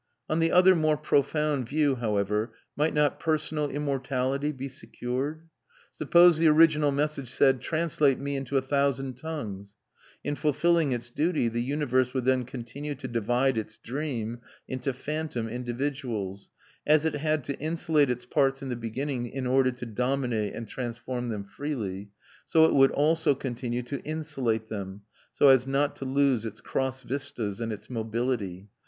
[0.27, 5.47] On the other more profound view, however, might not personal immortality be secured?
[5.91, 9.75] Suppose the original message said: Translate me into a thousand tongues!
[10.23, 15.47] In fulfilling its duty, the universe would then continue to divide its dream into phantom
[15.47, 16.49] individuals;
[16.87, 20.67] as it had to insulate its parts in the beginning in order to dominate and
[20.67, 22.09] transform them freely,
[22.47, 27.03] so it would always continue to insulate them, so as not to lose its cross
[27.03, 28.67] vistas and its mobility.